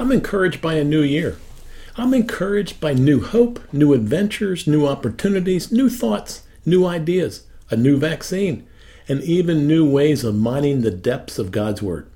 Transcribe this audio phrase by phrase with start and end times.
[0.00, 1.38] I'm encouraged by a new year.
[1.96, 7.96] I'm encouraged by new hope, new adventures, new opportunities, new thoughts, new ideas, a new
[7.96, 8.64] vaccine,
[9.08, 12.08] and even new ways of mining the depths of God's Word.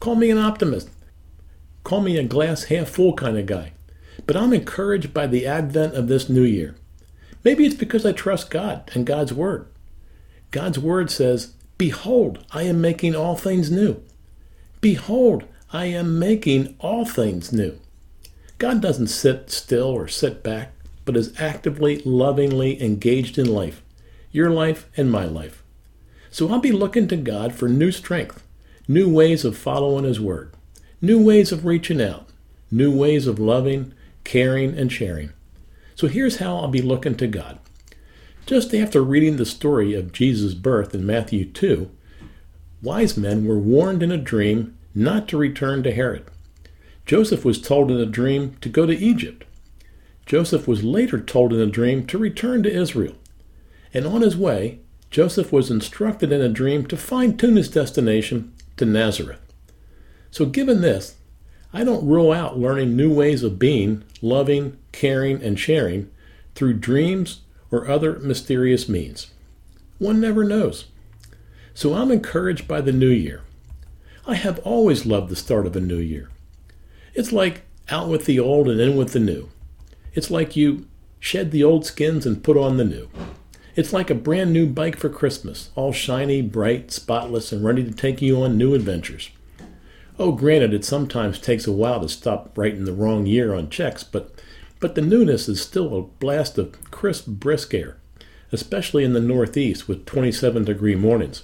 [0.00, 0.90] Call me an optimist.
[1.82, 3.72] Call me a glass half full kind of guy.
[4.26, 6.74] But I'm encouraged by the advent of this new year.
[7.42, 9.66] Maybe it's because I trust God and God's Word.
[10.50, 14.02] God's Word says, Behold, I am making all things new.
[14.82, 17.78] Behold, I am making all things new.
[18.58, 20.72] God doesn't sit still or sit back,
[21.04, 23.82] but is actively, lovingly engaged in life,
[24.30, 25.62] your life and my life.
[26.30, 28.42] So I'll be looking to God for new strength,
[28.88, 30.52] new ways of following His Word,
[31.00, 32.28] new ways of reaching out,
[32.70, 33.92] new ways of loving,
[34.24, 35.32] caring, and sharing.
[35.94, 37.58] So here's how I'll be looking to God.
[38.46, 41.90] Just after reading the story of Jesus' birth in Matthew 2,
[42.82, 46.24] wise men were warned in a dream not to return to Herod.
[47.06, 49.44] Joseph was told in a dream to go to Egypt.
[50.26, 53.14] Joseph was later told in a dream to return to Israel.
[53.92, 58.52] And on his way, Joseph was instructed in a dream to fine tune his destination
[58.76, 59.40] to Nazareth.
[60.30, 61.16] So, given this,
[61.72, 66.10] I don't rule out learning new ways of being, loving, caring, and sharing
[66.54, 69.30] through dreams or other mysterious means.
[69.98, 70.86] One never knows.
[71.74, 73.42] So, I'm encouraged by the new year.
[74.26, 76.30] I have always loved the start of a new year.
[77.12, 79.50] It's like out with the old and in with the new.
[80.14, 80.86] It's like you
[81.20, 83.10] shed the old skins and put on the new.
[83.76, 87.90] It's like a brand new bike for Christmas, all shiny, bright, spotless, and ready to
[87.90, 89.28] take you on new adventures.
[90.18, 94.04] Oh, granted, it sometimes takes a while to stop writing the wrong year on checks,
[94.04, 94.40] but,
[94.80, 97.98] but the newness is still a blast of crisp, brisk air,
[98.52, 101.42] especially in the Northeast with 27 degree mornings.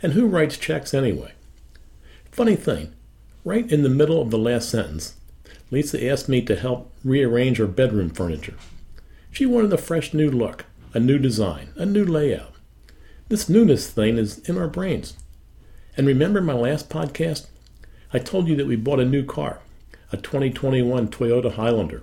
[0.00, 1.32] And who writes checks anyway?
[2.34, 2.92] Funny thing,
[3.44, 5.14] Right in the middle of the last sentence,
[5.70, 8.56] Lisa asked me to help rearrange her bedroom furniture.
[9.30, 12.54] She wanted a fresh new look, a new design, a new layout.
[13.28, 15.16] This newness thing is in our brains.
[15.96, 17.46] And remember my last podcast?
[18.12, 19.60] I told you that we bought a new car,
[20.10, 22.02] a 2021 Toyota Highlander.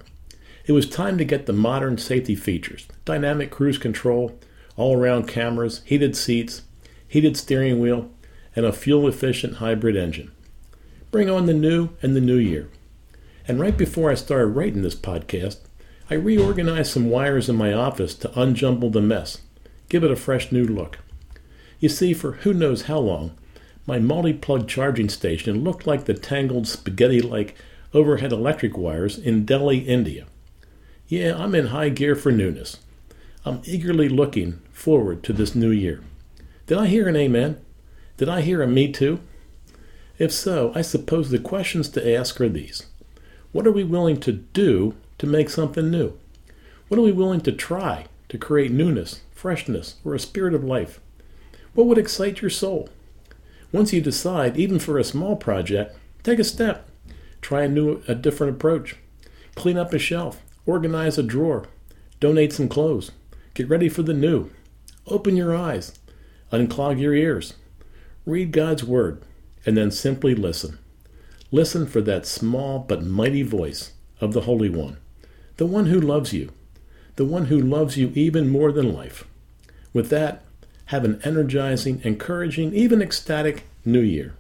[0.66, 4.40] It was time to get the modern safety features dynamic cruise control,
[4.78, 6.62] all around cameras, heated seats,
[7.06, 8.10] heated steering wheel,
[8.56, 10.32] and a fuel efficient hybrid engine.
[11.12, 12.70] Bring on the new and the new year.
[13.48, 15.58] And right before I started writing this podcast,
[16.10, 19.40] I reorganized some wires in my office to unjumble the mess,
[19.90, 21.00] give it a fresh new look.
[21.80, 23.38] You see, for who knows how long,
[23.88, 27.56] my multi plug charging station looked like the tangled spaghetti like
[27.94, 30.28] overhead electric wires in Delhi, India.
[31.08, 32.78] Yeah, I'm in high gear for newness.
[33.44, 36.02] I'm eagerly looking forward to this new year.
[36.68, 37.60] Did I hear an amen?
[38.22, 39.20] Did I hear a me too?
[40.20, 42.86] If so, I suppose the questions to ask are these
[43.52, 46.14] What are we willing to do to make something new?
[46.88, 51.00] What are we willing to try to create newness, freshness, or a spirit of life?
[51.74, 52.90] What would excite your soul?
[53.72, 56.88] Once you decide, even for a small project, take a step.
[57.42, 58.98] Try a new, a different approach.
[59.56, 61.66] Clean up a shelf, organize a drawer,
[62.20, 63.10] donate some clothes,
[63.56, 64.52] get ready for the new.
[65.08, 65.98] Open your eyes,
[66.52, 67.56] unclog your ears.
[68.26, 69.24] Read God's Word
[69.66, 70.78] and then simply listen.
[71.52, 74.98] Listen for that small but mighty voice of the Holy One,
[75.58, 76.52] the one who loves you,
[77.16, 79.26] the one who loves you even more than life.
[79.92, 80.44] With that,
[80.86, 84.34] have an energizing, encouraging, even ecstatic new year.